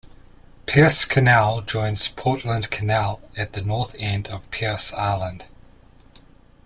[0.65, 5.45] Pearse Canal joins Portland Canal at the north end of Pearse Island.